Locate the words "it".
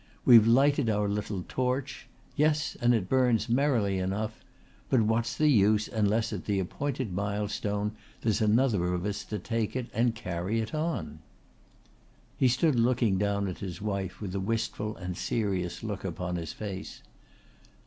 2.95-3.07, 9.75-9.91, 10.59-10.73